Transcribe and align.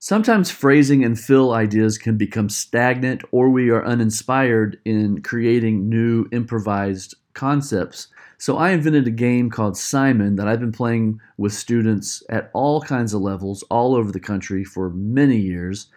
Sometimes 0.00 0.48
phrasing 0.48 1.04
and 1.04 1.18
fill 1.18 1.52
ideas 1.52 1.98
can 1.98 2.16
become 2.16 2.48
stagnant 2.48 3.22
or 3.32 3.50
we 3.50 3.68
are 3.70 3.84
uninspired 3.84 4.78
in 4.84 5.22
creating 5.22 5.88
new 5.88 6.28
improvised 6.30 7.16
concepts. 7.34 8.06
So 8.38 8.56
I 8.56 8.70
invented 8.70 9.08
a 9.08 9.10
game 9.10 9.50
called 9.50 9.76
Simon 9.76 10.36
that 10.36 10.46
I've 10.46 10.60
been 10.60 10.70
playing 10.70 11.20
with 11.36 11.52
students 11.52 12.22
at 12.30 12.48
all 12.54 12.80
kinds 12.80 13.12
of 13.12 13.22
levels 13.22 13.64
all 13.70 13.96
over 13.96 14.12
the 14.12 14.20
country 14.20 14.62
for 14.62 14.90
many 14.90 15.36
years. 15.36 15.88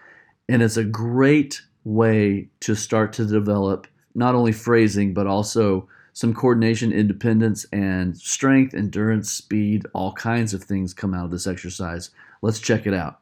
And 0.50 0.64
it's 0.64 0.78
a 0.78 0.84
great 0.84 1.62
way 1.84 2.50
to 2.62 2.74
start 2.74 3.14
to 3.14 3.26
develop 3.26 3.86
not 4.16 4.34
only 4.34 4.52
phrasing, 4.52 5.14
but 5.14 5.28
also 5.28 5.88
some 6.14 6.34
coordination, 6.34 6.92
independence, 6.92 7.68
and 7.72 8.18
strength, 8.18 8.74
endurance, 8.74 9.32
speed, 9.32 9.86
all 9.94 10.14
kinds 10.14 10.56
of 10.56 10.64
things 10.64 10.96
come 10.96 11.14
out 11.14 11.26
of 11.26 11.32
this 11.32 11.46
exercise. 11.46 12.10
Let's 12.42 12.60
check 12.60 12.88
it 12.88 12.96
out. 12.96 13.20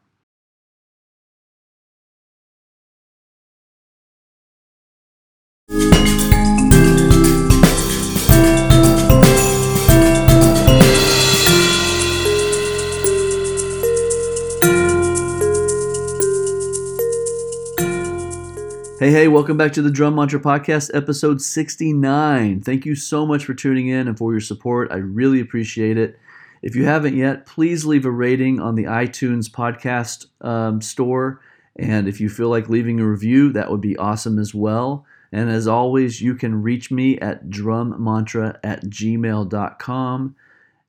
Hey, 19.00 19.12
hey, 19.12 19.28
welcome 19.28 19.56
back 19.56 19.72
to 19.72 19.80
the 19.80 19.90
Drum 19.90 20.14
Mantra 20.14 20.38
Podcast, 20.38 20.90
episode 20.92 21.40
69. 21.40 22.60
Thank 22.60 22.84
you 22.84 22.94
so 22.94 23.24
much 23.24 23.46
for 23.46 23.54
tuning 23.54 23.88
in 23.88 24.06
and 24.06 24.18
for 24.18 24.30
your 24.30 24.42
support. 24.42 24.92
I 24.92 24.96
really 24.96 25.40
appreciate 25.40 25.96
it. 25.96 26.18
If 26.60 26.76
you 26.76 26.84
haven't 26.84 27.16
yet, 27.16 27.46
please 27.46 27.86
leave 27.86 28.04
a 28.04 28.10
rating 28.10 28.60
on 28.60 28.74
the 28.74 28.84
iTunes 28.84 29.48
podcast 29.48 30.26
um, 30.46 30.82
store. 30.82 31.40
And 31.76 32.08
if 32.08 32.20
you 32.20 32.28
feel 32.28 32.50
like 32.50 32.68
leaving 32.68 33.00
a 33.00 33.06
review, 33.06 33.50
that 33.52 33.70
would 33.70 33.80
be 33.80 33.96
awesome 33.96 34.38
as 34.38 34.54
well. 34.54 35.06
And 35.32 35.48
as 35.48 35.66
always, 35.66 36.20
you 36.20 36.34
can 36.34 36.60
reach 36.60 36.90
me 36.90 37.18
at 37.20 37.48
drummantra 37.48 38.58
at 38.62 38.84
gmail.com. 38.84 40.36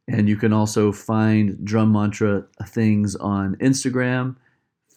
And 0.10 0.28
you 0.28 0.36
can 0.36 0.52
also 0.52 0.92
find 0.92 1.64
Drum 1.64 1.94
Mantra 1.94 2.44
things 2.66 3.16
on 3.16 3.56
Instagram, 3.56 4.36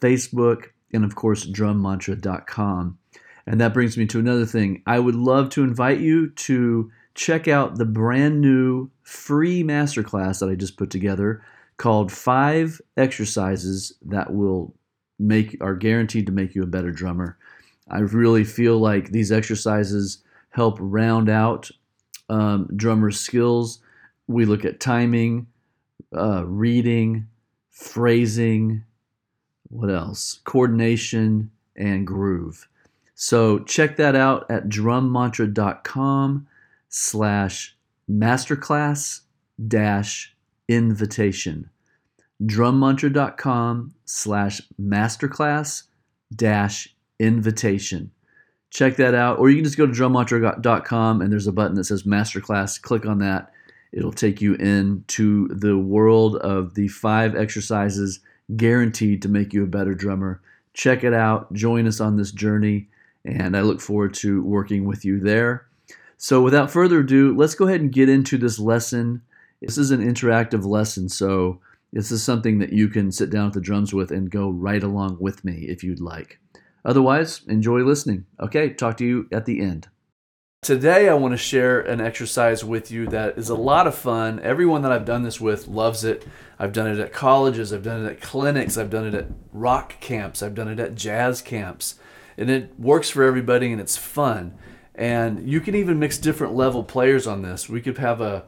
Facebook, 0.00 0.70
and 0.92 1.04
of 1.04 1.14
course, 1.14 1.46
drummantra.com. 1.46 2.98
And 3.46 3.60
that 3.60 3.74
brings 3.74 3.96
me 3.96 4.06
to 4.06 4.18
another 4.18 4.46
thing. 4.46 4.82
I 4.86 4.98
would 4.98 5.14
love 5.14 5.50
to 5.50 5.64
invite 5.64 6.00
you 6.00 6.30
to 6.30 6.90
check 7.14 7.46
out 7.46 7.76
the 7.76 7.84
brand 7.84 8.40
new 8.40 8.90
free 9.02 9.62
masterclass 9.62 10.40
that 10.40 10.48
I 10.48 10.54
just 10.54 10.76
put 10.76 10.90
together 10.90 11.42
called 11.76 12.10
Five 12.10 12.80
Exercises 12.96 13.92
That 14.02 14.32
Will 14.32 14.74
Make 15.18 15.56
Are 15.60 15.74
Guaranteed 15.74 16.26
to 16.26 16.32
Make 16.32 16.54
You 16.54 16.62
a 16.62 16.66
Better 16.66 16.90
Drummer. 16.90 17.36
I 17.88 17.98
really 17.98 18.44
feel 18.44 18.78
like 18.78 19.10
these 19.10 19.30
exercises 19.30 20.22
help 20.50 20.78
round 20.80 21.28
out 21.28 21.70
um, 22.28 22.68
drummer 22.74 23.10
skills. 23.10 23.80
We 24.26 24.46
look 24.46 24.64
at 24.64 24.80
timing, 24.80 25.48
uh, 26.16 26.46
reading, 26.46 27.28
phrasing, 27.70 28.84
what 29.68 29.90
else? 29.90 30.40
Coordination 30.44 31.50
and 31.76 32.06
groove. 32.06 32.68
So 33.14 33.60
check 33.60 33.96
that 33.96 34.16
out 34.16 34.50
at 34.50 34.68
drummantra.com 34.68 36.46
slash 36.88 37.76
masterclass 38.10 39.20
dash 39.68 40.34
invitation. 40.68 41.70
drummantra.com 42.42 43.94
slash 44.04 44.60
masterclass 44.80 45.84
dash 46.34 46.94
invitation. 47.18 48.10
Check 48.70 48.96
that 48.96 49.14
out. 49.14 49.38
Or 49.38 49.48
you 49.48 49.56
can 49.56 49.64
just 49.64 49.76
go 49.76 49.86
to 49.86 49.92
drummantra.com 49.92 51.20
and 51.20 51.32
there's 51.32 51.46
a 51.46 51.52
button 51.52 51.76
that 51.76 51.84
says 51.84 52.02
masterclass. 52.02 52.80
Click 52.83 53.06
on 53.06 53.18
that. 53.18 53.52
It'll 53.92 54.12
take 54.12 54.40
you 54.40 54.55
into 54.55 55.46
the 55.48 55.78
world 55.78 56.36
of 56.36 56.74
the 56.74 56.89
five 56.89 57.36
exercises 57.36 58.18
guaranteed 58.56 59.22
to 59.22 59.28
make 59.28 59.52
you 59.52 59.62
a 59.62 59.68
better 59.68 59.94
drummer. 59.94 60.42
Check 60.72 61.05
it 61.05 61.14
out. 61.14 61.52
Join 61.52 61.86
us 61.86 62.00
on 62.00 62.16
this 62.16 62.33
journey 62.33 62.89
and 63.24 63.57
I 63.57 63.62
look 63.62 63.80
forward 63.80 64.14
to 64.14 64.42
working 64.42 64.85
with 64.85 65.05
you 65.05 65.20
there. 65.20 65.67
So, 66.17 66.40
without 66.42 66.70
further 66.70 67.01
ado, 67.01 67.36
let's 67.36 67.55
go 67.55 67.67
ahead 67.67 67.80
and 67.80 67.92
get 67.92 68.08
into 68.08 68.39
this 68.39 68.58
lesson. 68.58 69.23
This 69.61 69.79
is 69.79 69.90
an 69.90 70.05
interactive 70.05 70.64
lesson, 70.64 71.08
so 71.08 71.61
this 71.92 72.11
is 72.11 72.23
something 72.23 72.58
that 72.58 72.73
you 72.73 72.89
can 72.89 73.11
sit 73.11 73.30
down 73.30 73.48
at 73.48 73.52
the 73.52 73.61
drums 73.61 73.95
with 73.95 74.11
and 74.11 74.30
go 74.30 74.48
right 74.51 74.83
along 74.83 75.18
with 75.20 75.45
me 75.45 75.67
if 75.68 75.83
you'd 75.83 76.01
like. 76.01 76.39
Otherwise, 76.84 77.42
enjoy 77.48 77.80
listening. 77.80 78.27
Okay, 78.40 78.70
talk 78.70 78.96
to 78.98 79.07
you 79.07 79.29
at 79.33 79.46
the 79.46 79.61
end. 79.61 79.89
Today, 80.63 81.08
I 81.08 81.14
want 81.14 81.33
to 81.33 81.39
share 81.39 81.80
an 81.80 82.01
exercise 82.01 82.64
with 82.64 82.90
you 82.90 83.07
that 83.08 83.36
is 83.36 83.51
a 83.51 83.55
lot 83.55 83.86
of 83.86 83.95
fun. 83.95 84.40
Everyone 84.40 84.83
that 84.83 84.92
I've 84.92 85.05
done 85.05 85.23
this 85.23 85.40
with 85.40 85.68
loves 85.68 86.05
it. 86.05 86.27
I've 86.58 86.73
done 86.73 86.86
it 86.86 86.98
at 86.98 87.13
colleges, 87.13 87.73
I've 87.73 87.83
done 87.83 88.05
it 88.05 88.08
at 88.08 88.20
clinics, 88.20 88.79
I've 88.79 88.90
done 88.90 89.07
it 89.07 89.14
at 89.14 89.27
rock 89.52 90.01
camps, 90.01 90.42
I've 90.42 90.55
done 90.55 90.68
it 90.68 90.80
at 90.80 90.95
jazz 90.95 91.42
camps 91.42 91.96
and 92.36 92.50
it 92.50 92.78
works 92.78 93.11
for 93.11 93.22
everybody 93.22 93.72
and 93.72 93.80
it's 93.80 93.96
fun. 93.96 94.56
And 94.95 95.48
you 95.48 95.61
can 95.61 95.74
even 95.74 95.98
mix 95.98 96.18
different 96.18 96.55
level 96.55 96.84
players 96.84 97.27
on 97.27 97.42
this. 97.42 97.68
We 97.68 97.80
could 97.80 97.98
have 97.98 98.20
a 98.20 98.45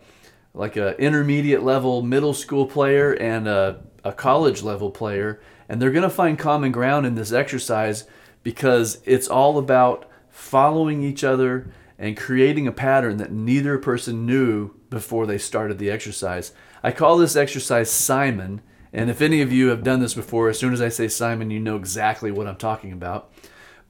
like 0.54 0.76
a 0.76 0.98
intermediate 0.98 1.62
level 1.62 2.02
middle 2.02 2.32
school 2.32 2.66
player 2.66 3.12
and 3.12 3.46
a, 3.46 3.80
a 4.04 4.12
college 4.12 4.62
level 4.62 4.90
player, 4.90 5.40
and 5.68 5.80
they're 5.80 5.90
gonna 5.90 6.08
find 6.08 6.38
common 6.38 6.72
ground 6.72 7.04
in 7.04 7.14
this 7.14 7.32
exercise 7.32 8.04
because 8.42 9.00
it's 9.04 9.28
all 9.28 9.58
about 9.58 10.08
following 10.30 11.02
each 11.02 11.24
other 11.24 11.70
and 11.98 12.16
creating 12.16 12.66
a 12.66 12.72
pattern 12.72 13.16
that 13.16 13.32
neither 13.32 13.78
person 13.78 14.26
knew 14.26 14.70
before 14.90 15.26
they 15.26 15.38
started 15.38 15.78
the 15.78 15.90
exercise. 15.90 16.52
I 16.82 16.92
call 16.92 17.16
this 17.16 17.36
exercise 17.36 17.90
Simon, 17.90 18.60
and 18.92 19.10
if 19.10 19.20
any 19.20 19.40
of 19.42 19.52
you 19.52 19.68
have 19.68 19.82
done 19.82 20.00
this 20.00 20.14
before, 20.14 20.48
as 20.48 20.58
soon 20.58 20.72
as 20.72 20.80
I 20.80 20.88
say 20.88 21.08
Simon, 21.08 21.50
you 21.50 21.58
know 21.58 21.76
exactly 21.76 22.30
what 22.30 22.46
I'm 22.46 22.56
talking 22.56 22.92
about. 22.92 23.32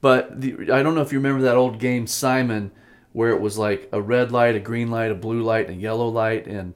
But 0.07 0.39
the, 0.39 0.71
I 0.71 0.83
don't 0.83 0.95
know 0.95 1.01
if 1.01 1.11
you 1.11 1.19
remember 1.19 1.41
that 1.41 1.57
old 1.57 1.79
game 1.79 2.07
Simon, 2.07 2.71
where 3.11 3.31
it 3.31 3.41
was 3.41 3.57
like 3.57 3.89
a 3.91 4.01
red 4.01 4.31
light, 4.31 4.55
a 4.55 4.59
green 4.61 4.89
light, 4.89 5.11
a 5.11 5.15
blue 5.15 5.43
light, 5.43 5.67
and 5.67 5.77
a 5.77 5.81
yellow 5.81 6.07
light, 6.07 6.47
and 6.47 6.75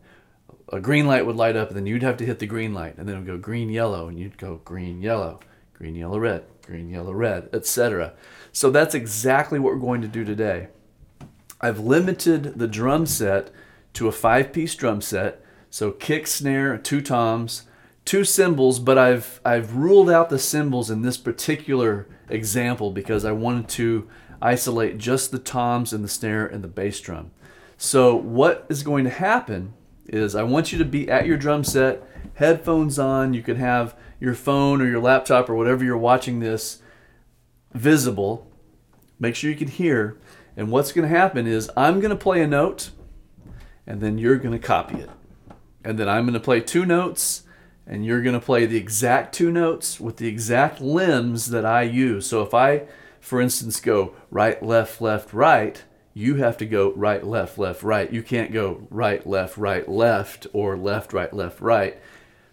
a 0.68 0.82
green 0.82 1.08
light 1.08 1.26
would 1.26 1.38
light 1.38 1.56
up, 1.56 1.70
and 1.70 1.78
then 1.78 1.86
you'd 1.86 2.04
have 2.04 2.18
to 2.18 2.26
hit 2.26 2.40
the 2.40 2.46
green 2.46 2.74
light, 2.74 2.98
and 2.98 3.08
then 3.08 3.16
it 3.16 3.20
would 3.20 3.28
go 3.28 3.38
green, 3.38 3.70
yellow, 3.70 4.10
and 4.10 4.20
you'd 4.20 4.38
go 4.38 4.60
green, 4.66 5.02
yellow, 5.02 5.40
green, 5.74 5.96
yellow, 5.96 6.20
red, 6.20 6.44
green, 6.66 6.90
yellow, 6.90 7.14
red, 7.14 7.48
etc. 7.54 8.12
So 8.52 8.70
that's 8.70 8.94
exactly 8.94 9.60
what 9.60 9.76
we're 9.76 9.80
going 9.80 10.02
to 10.02 10.10
do 10.10 10.26
today. 10.26 10.68
I've 11.62 11.80
limited 11.80 12.60
the 12.60 12.68
drum 12.68 13.06
set 13.06 13.50
to 13.94 14.10
a 14.10 14.12
five 14.12 14.52
piece 14.52 14.76
drum 14.76 15.00
set. 15.00 15.42
So 15.70 15.92
kick, 15.92 16.28
snare, 16.28 16.78
two 16.78 17.00
toms, 17.00 17.64
two 18.04 18.26
cymbals, 18.26 18.80
but 18.80 18.98
I've 18.98 19.40
I've 19.46 19.78
ruled 19.78 20.10
out 20.10 20.30
the 20.30 20.38
cymbals 20.38 20.92
in 20.92 21.02
this 21.02 21.16
particular 21.16 22.10
example 22.32 22.92
because 22.92 23.26
I 23.26 23.32
wanted 23.32 23.68
to 23.70 24.08
isolate 24.42 24.98
just 24.98 25.32
the 25.32 25.40
toms 25.40 25.94
and 25.94 26.04
the 26.04 26.10
snare 26.10 26.46
and 26.46 26.64
the 26.64 26.68
bass 26.68 27.00
drum. 27.00 27.32
So 27.78 28.16
what 28.16 28.66
is 28.70 28.84
going 28.84 29.04
to 29.06 29.10
happen 29.10 29.74
is 30.06 30.36
I 30.36 30.44
want 30.44 30.72
you 30.72 30.78
to 30.80 30.86
be 30.86 31.10
at 31.10 31.26
your 31.26 31.38
drum 31.38 31.64
set, 31.64 32.04
headphones 32.36 33.00
on, 33.00 33.34
you 33.34 33.42
can 33.42 33.58
have 33.58 33.96
your 34.20 34.34
phone 34.34 34.82
or 34.82 34.86
your 34.86 35.00
laptop 35.00 35.50
or 35.50 35.56
whatever 35.56 35.84
you're 35.84 35.98
watching 35.98 36.40
this 36.40 36.82
visible. 37.74 38.52
Make 39.20 39.36
sure 39.36 39.50
you 39.50 39.56
can 39.56 39.68
hear. 39.68 40.18
And 40.56 40.70
what's 40.70 40.92
going 40.92 41.10
to 41.10 41.16
happen 41.16 41.48
is 41.48 41.72
I'm 41.78 42.00
going 42.00 42.10
to 42.10 42.16
play 42.16 42.42
a 42.42 42.48
note 42.48 42.92
and 43.88 44.02
then 44.02 44.18
you're 44.18 44.38
going 44.38 44.58
to 44.58 44.66
copy 44.68 44.98
it. 44.98 45.10
And 45.84 45.98
then 45.98 46.08
I'm 46.08 46.26
going 46.26 46.34
to 46.34 46.40
play 46.40 46.62
two 46.62 46.86
notes 46.86 47.44
and 47.86 48.06
you're 48.06 48.22
going 48.22 48.40
to 48.40 48.46
play 48.46 48.66
the 48.66 48.78
exact 48.78 49.34
two 49.34 49.52
notes 49.52 50.00
with 50.00 50.18
the 50.18 50.28
exact 50.28 50.82
limbs 50.82 51.50
that 51.50 51.66
I 51.66 51.84
use. 51.84 52.28
So 52.28 52.42
if 52.42 52.54
I, 52.54 52.84
for 53.20 53.42
instance, 53.42 53.80
go 53.80 54.16
right, 54.30 54.62
left, 54.62 55.02
left, 55.02 55.34
right, 55.34 55.84
you 56.14 56.36
have 56.36 56.58
to 56.58 56.66
go 56.66 56.92
right, 56.94 57.26
left, 57.26 57.58
left, 57.58 57.84
right. 57.84 58.12
You 58.12 58.22
can't 58.22 58.52
go 58.52 58.88
right, 58.90 59.26
left, 59.26 59.58
right, 59.58 59.88
left, 59.88 60.48
or 60.54 60.78
left, 60.78 61.14
right, 61.14 61.34
left, 61.34 61.62
right. 61.62 62.00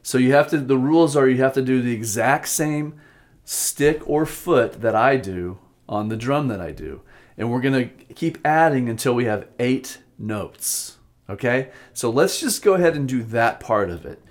So 0.02 0.16
you 0.18 0.32
have 0.32 0.48
to, 0.48 0.58
the 0.58 0.78
rules 0.78 1.16
are 1.16 1.28
you 1.28 1.42
have 1.42 1.54
to 1.54 1.62
do 1.62 1.82
the 1.82 1.92
exact 1.92 2.48
same 2.48 3.00
stick 3.44 4.02
or 4.08 4.26
foot 4.26 4.80
that 4.80 4.94
I 4.94 5.16
do 5.16 5.58
on 5.88 6.08
the 6.08 6.16
drum 6.16 6.48
that 6.48 6.60
I 6.60 6.70
do. 6.70 7.02
And 7.36 7.50
we're 7.50 7.60
going 7.60 7.88
to 7.88 8.14
keep 8.14 8.38
adding 8.44 8.88
until 8.88 9.14
we 9.14 9.24
have 9.24 9.48
eight 9.58 9.98
notes. 10.18 10.98
Okay? 11.28 11.70
So 11.92 12.10
let's 12.10 12.40
just 12.40 12.62
go 12.62 12.74
ahead 12.74 12.96
and 12.96 13.08
do 13.08 13.22
that 13.24 13.60
part 13.60 13.90
of 13.90 14.06
it. 14.06 14.22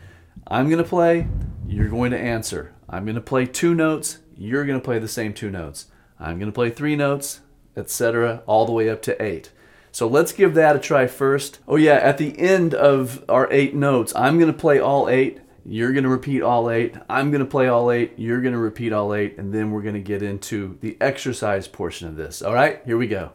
I'm 0.50 0.70
going 0.70 0.82
to 0.82 0.90
play, 0.90 1.28
you're 1.68 1.90
going 1.90 2.12
to 2.12 2.18
answer. 2.18 2.74
I'm 2.88 3.04
going 3.04 3.16
to 3.16 3.22
play 3.22 3.46
two 3.46 3.76
notes, 3.76 4.20
you're 4.38 4.66
going 4.66 4.80
to 4.80 4.84
play 4.84 4.98
the 4.98 5.08
same 5.08 5.34
two 5.34 5.52
notes. 5.52 5.88
I'm 6.20 6.40
going 6.40 6.50
to 6.50 6.56
play 6.56 6.70
three 6.70 6.96
notes, 6.96 7.42
etc., 7.76 8.44
all 8.46 8.66
the 8.66 8.72
way 8.72 8.90
up 8.90 9.02
to 9.04 9.22
eight. 9.22 9.52
So 9.92 10.08
let's 10.08 10.32
give 10.32 10.54
that 10.54 10.76
a 10.76 10.80
try 10.80 11.06
first. 11.08 11.60
Oh, 11.68 11.76
yeah, 11.76 11.96
at 11.96 12.18
the 12.18 12.40
end 12.40 12.74
of 12.74 13.26
our 13.28 13.52
eight 13.52 13.76
notes, 13.76 14.16
I'm 14.16 14.40
going 14.40 14.52
to 14.52 14.58
play 14.58 14.80
all 14.80 15.10
eight. 15.10 15.42
You're 15.66 15.92
going 15.92 16.06
to 16.06 16.10
repeat 16.10 16.42
all 16.42 16.70
eight. 16.70 16.96
I'm 17.10 17.30
going 17.30 17.44
to 17.44 17.50
play 17.50 17.68
all 17.68 17.92
eight. 17.92 18.14
You're 18.16 18.42
going 18.42 18.54
to 18.54 18.60
repeat 18.60 18.94
all 18.94 19.14
eight. 19.14 19.38
And 19.38 19.54
then 19.54 19.72
we're 19.72 19.82
going 19.82 19.96
to 19.96 20.00
get 20.00 20.24
into 20.24 20.78
the 20.80 20.96
exercise 21.02 21.68
portion 21.68 22.08
of 22.08 22.16
this. 22.16 22.42
All 22.42 22.54
right, 22.54 22.82
here 22.86 22.98
we 22.98 23.08
go. 23.08 23.32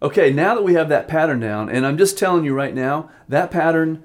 Okay, 0.00 0.32
now 0.32 0.54
that 0.54 0.64
we 0.64 0.74
have 0.74 0.88
that 0.88 1.06
pattern 1.06 1.40
down, 1.40 1.68
and 1.68 1.86
I'm 1.86 1.96
just 1.96 2.18
telling 2.18 2.44
you 2.44 2.54
right 2.54 2.74
now, 2.74 3.10
that 3.28 3.50
pattern 3.50 4.02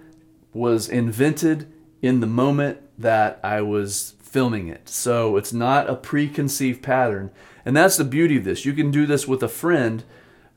was 0.54 0.88
invented 0.88 1.72
in 2.02 2.20
the 2.20 2.28
moment 2.28 2.80
that 3.00 3.40
I 3.44 3.62
was 3.62 4.14
filming 4.22 4.68
it. 4.68 4.90
So 4.90 5.38
it's 5.38 5.54
not 5.54 5.90
a 5.90 5.96
preconceived 5.96 6.84
pattern. 6.84 7.32
And 7.66 7.76
that's 7.76 7.98
the 7.98 8.04
beauty 8.04 8.38
of 8.38 8.44
this. 8.44 8.66
You 8.66 8.74
can 8.74 8.92
do 8.92 9.06
this 9.06 9.28
with 9.28 9.42
a 9.42 9.48
friend 9.48 10.04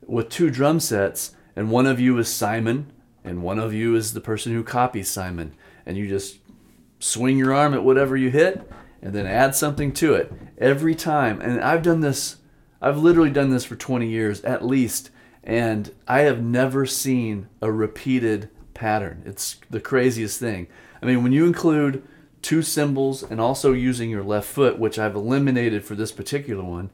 with 0.05 0.29
two 0.29 0.49
drum 0.49 0.79
sets, 0.79 1.35
and 1.55 1.71
one 1.71 1.85
of 1.85 1.99
you 1.99 2.17
is 2.19 2.27
Simon, 2.27 2.91
and 3.23 3.43
one 3.43 3.59
of 3.59 3.73
you 3.73 3.95
is 3.95 4.13
the 4.13 4.21
person 4.21 4.53
who 4.53 4.63
copies 4.63 5.09
Simon. 5.09 5.53
And 5.85 5.97
you 5.97 6.07
just 6.07 6.37
swing 6.99 7.37
your 7.37 7.53
arm 7.53 7.73
at 7.73 7.83
whatever 7.83 8.15
you 8.15 8.29
hit, 8.29 8.69
and 9.01 9.13
then 9.13 9.25
add 9.25 9.55
something 9.55 9.91
to 9.93 10.13
it 10.13 10.31
every 10.57 10.93
time. 10.93 11.41
And 11.41 11.59
I've 11.61 11.81
done 11.81 12.01
this, 12.01 12.37
I've 12.81 12.97
literally 12.97 13.29
done 13.29 13.49
this 13.49 13.65
for 13.65 13.75
20 13.75 14.07
years 14.07 14.41
at 14.43 14.65
least 14.65 15.11
and 15.43 15.93
I 16.07 16.21
have 16.21 16.41
never 16.41 16.85
seen 16.85 17.47
a 17.61 17.71
repeated 17.71 18.49
pattern. 18.73 19.23
It's 19.25 19.59
the 19.69 19.79
craziest 19.79 20.39
thing. 20.39 20.67
I 21.01 21.05
mean, 21.05 21.23
when 21.23 21.31
you 21.31 21.45
include 21.45 22.03
two 22.41 22.61
cymbals 22.61 23.23
and 23.23 23.39
also 23.39 23.71
using 23.73 24.09
your 24.09 24.23
left 24.23 24.47
foot, 24.47 24.79
which 24.79 24.99
I've 24.99 25.15
eliminated 25.15 25.83
for 25.83 25.95
this 25.95 26.11
particular 26.11 26.63
one, 26.63 26.89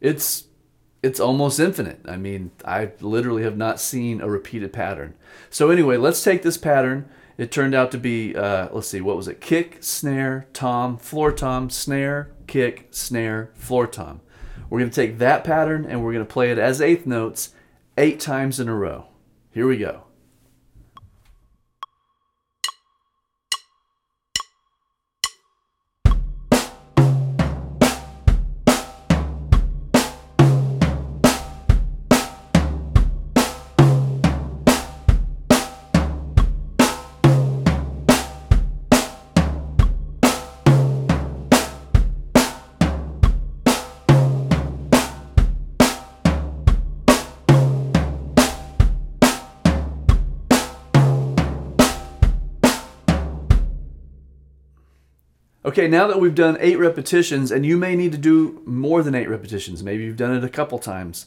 it's 0.00 0.44
it's 1.00 1.20
almost 1.20 1.60
infinite. 1.60 2.00
I 2.06 2.16
mean, 2.16 2.50
I 2.64 2.90
literally 3.00 3.44
have 3.44 3.56
not 3.56 3.80
seen 3.80 4.20
a 4.20 4.28
repeated 4.28 4.72
pattern. 4.72 5.14
So 5.48 5.70
anyway, 5.70 5.96
let's 5.96 6.24
take 6.24 6.42
this 6.42 6.56
pattern. 6.56 7.08
It 7.36 7.52
turned 7.52 7.72
out 7.72 7.92
to 7.92 7.98
be, 7.98 8.34
uh, 8.34 8.68
let's 8.72 8.88
see, 8.88 9.00
what 9.00 9.16
was 9.16 9.28
it? 9.28 9.40
Kick, 9.40 9.78
snare, 9.80 10.48
tom, 10.52 10.98
floor 10.98 11.30
tom, 11.30 11.70
snare, 11.70 12.32
kick, 12.48 12.88
snare, 12.90 13.50
floor 13.54 13.86
tom. 13.86 14.22
We're 14.70 14.80
going 14.80 14.90
to 14.90 14.94
take 14.94 15.18
that 15.18 15.44
pattern 15.44 15.86
and 15.86 16.02
we're 16.04 16.12
going 16.12 16.26
to 16.26 16.32
play 16.32 16.50
it 16.50 16.58
as 16.58 16.80
eighth 16.80 17.06
notes 17.06 17.54
eight 17.96 18.20
times 18.20 18.60
in 18.60 18.68
a 18.68 18.74
row. 18.74 19.06
Here 19.50 19.66
we 19.66 19.78
go. 19.78 20.07
Okay, 55.78 55.86
now 55.86 56.08
that 56.08 56.18
we've 56.18 56.34
done 56.34 56.56
eight 56.58 56.76
repetitions, 56.76 57.52
and 57.52 57.64
you 57.64 57.76
may 57.76 57.94
need 57.94 58.10
to 58.10 58.18
do 58.18 58.60
more 58.66 59.00
than 59.00 59.14
eight 59.14 59.28
repetitions, 59.28 59.80
maybe 59.80 60.02
you've 60.02 60.16
done 60.16 60.34
it 60.34 60.42
a 60.42 60.48
couple 60.48 60.80
times, 60.80 61.26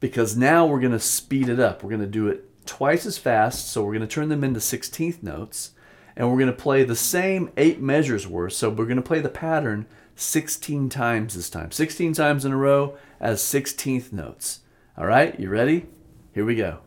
because 0.00 0.36
now 0.36 0.66
we're 0.66 0.80
going 0.80 0.90
to 0.90 0.98
speed 0.98 1.48
it 1.48 1.60
up. 1.60 1.80
We're 1.80 1.90
going 1.90 2.00
to 2.00 2.08
do 2.08 2.26
it 2.26 2.66
twice 2.66 3.06
as 3.06 3.18
fast, 3.18 3.70
so 3.70 3.84
we're 3.84 3.92
going 3.92 4.00
to 4.00 4.12
turn 4.12 4.30
them 4.30 4.42
into 4.42 4.58
16th 4.58 5.22
notes, 5.22 5.74
and 6.16 6.28
we're 6.28 6.38
going 6.38 6.50
to 6.50 6.52
play 6.52 6.82
the 6.82 6.96
same 6.96 7.52
eight 7.56 7.80
measures 7.80 8.26
worth. 8.26 8.54
So 8.54 8.68
we're 8.68 8.84
going 8.84 8.96
to 8.96 9.00
play 9.00 9.20
the 9.20 9.28
pattern 9.28 9.86
16 10.16 10.88
times 10.88 11.36
this 11.36 11.48
time, 11.48 11.70
16 11.70 12.14
times 12.14 12.44
in 12.44 12.50
a 12.50 12.56
row 12.56 12.96
as 13.20 13.40
16th 13.42 14.12
notes. 14.12 14.62
All 14.98 15.06
right, 15.06 15.38
you 15.38 15.48
ready? 15.48 15.86
Here 16.34 16.44
we 16.44 16.56
go. 16.56 16.80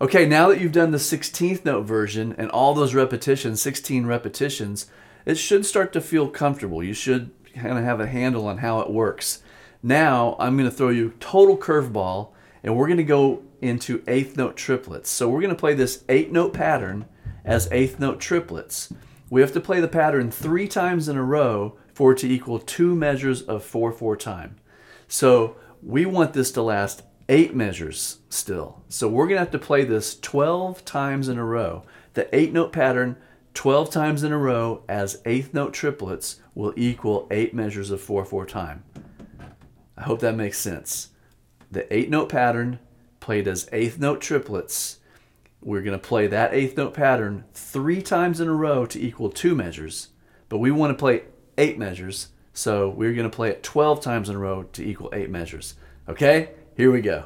Okay, 0.00 0.26
now 0.26 0.48
that 0.48 0.60
you've 0.60 0.70
done 0.70 0.92
the 0.92 0.98
16th 0.98 1.64
note 1.64 1.84
version 1.84 2.32
and 2.38 2.48
all 2.52 2.72
those 2.72 2.94
repetitions, 2.94 3.60
16 3.60 4.06
repetitions, 4.06 4.86
it 5.26 5.34
should 5.34 5.66
start 5.66 5.92
to 5.92 6.00
feel 6.00 6.28
comfortable. 6.28 6.84
You 6.84 6.94
should 6.94 7.32
kind 7.52 7.76
of 7.76 7.82
have 7.82 7.98
a 7.98 8.06
handle 8.06 8.46
on 8.46 8.58
how 8.58 8.78
it 8.78 8.90
works. 8.90 9.42
Now, 9.82 10.36
I'm 10.38 10.56
going 10.56 10.70
to 10.70 10.76
throw 10.76 10.90
you 10.90 11.14
total 11.18 11.58
curveball 11.58 12.30
and 12.62 12.76
we're 12.76 12.86
going 12.86 12.98
to 12.98 13.02
go 13.02 13.42
into 13.60 14.04
eighth 14.06 14.36
note 14.36 14.56
triplets. 14.56 15.10
So 15.10 15.28
we're 15.28 15.40
going 15.40 15.54
to 15.54 15.58
play 15.58 15.74
this 15.74 16.04
eight 16.08 16.30
note 16.30 16.52
pattern 16.52 17.06
as 17.44 17.68
eighth 17.72 17.98
note 17.98 18.20
triplets. 18.20 18.92
We 19.30 19.40
have 19.40 19.52
to 19.52 19.60
play 19.60 19.80
the 19.80 19.88
pattern 19.88 20.30
three 20.30 20.68
times 20.68 21.08
in 21.08 21.16
a 21.16 21.24
row 21.24 21.76
for 21.92 22.12
it 22.12 22.18
to 22.18 22.28
equal 22.28 22.60
two 22.60 22.94
measures 22.94 23.42
of 23.42 23.68
4-4 23.68 24.16
time. 24.16 24.58
So 25.08 25.56
we 25.82 26.06
want 26.06 26.34
this 26.34 26.52
to 26.52 26.62
last 26.62 27.02
eight 27.28 27.54
measures 27.54 28.18
still. 28.28 28.82
So 28.88 29.08
we're 29.08 29.26
going 29.26 29.36
to 29.36 29.40
have 29.40 29.50
to 29.50 29.58
play 29.58 29.84
this 29.84 30.18
12 30.18 30.84
times 30.84 31.28
in 31.28 31.38
a 31.38 31.44
row. 31.44 31.84
The 32.14 32.34
eight 32.34 32.52
note 32.52 32.72
pattern, 32.72 33.16
12 33.54 33.90
times 33.90 34.22
in 34.22 34.32
a 34.32 34.38
row 34.38 34.82
as 34.88 35.20
eighth 35.24 35.52
note 35.52 35.72
triplets 35.72 36.40
will 36.54 36.72
equal 36.76 37.26
eight 37.30 37.54
measures 37.54 37.90
of 37.90 38.00
4 38.00 38.24
4 38.24 38.46
time. 38.46 38.84
I 39.96 40.02
hope 40.02 40.20
that 40.20 40.36
makes 40.36 40.58
sense. 40.58 41.10
The 41.70 41.92
eight 41.94 42.08
note 42.08 42.28
pattern 42.28 42.78
played 43.20 43.46
as 43.46 43.68
eighth 43.72 43.98
note 43.98 44.20
triplets 44.20 44.98
we're 45.60 45.82
going 45.82 45.98
to 45.98 46.06
play 46.06 46.26
that 46.28 46.54
eighth 46.54 46.76
note 46.76 46.94
pattern 46.94 47.44
three 47.52 48.00
times 48.00 48.40
in 48.40 48.48
a 48.48 48.54
row 48.54 48.86
to 48.86 49.00
equal 49.00 49.30
two 49.30 49.54
measures, 49.54 50.08
but 50.48 50.58
we 50.58 50.70
want 50.70 50.92
to 50.92 50.98
play 50.98 51.22
eight 51.56 51.78
measures, 51.78 52.28
so 52.52 52.88
we're 52.88 53.14
going 53.14 53.28
to 53.28 53.36
play 53.36 53.50
it 53.50 53.62
12 53.62 54.00
times 54.00 54.28
in 54.28 54.36
a 54.36 54.38
row 54.38 54.62
to 54.62 54.84
equal 54.84 55.10
eight 55.12 55.30
measures. 55.30 55.74
Okay, 56.08 56.50
here 56.78 56.92
we 56.92 57.00
go. 57.00 57.24